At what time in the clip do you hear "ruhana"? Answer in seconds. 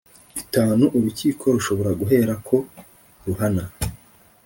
3.25-3.63